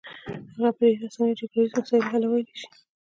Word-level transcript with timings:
هغه 0.53 0.69
په 0.77 0.81
ډېره 0.87 1.05
اسانۍ 1.09 1.33
جګړه 1.39 1.59
ییز 1.61 1.71
مسایل 1.79 2.03
حلولای 2.11 2.43
شي. 2.59 2.67